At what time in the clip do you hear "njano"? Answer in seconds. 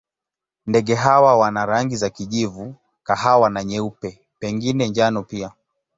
4.87-5.23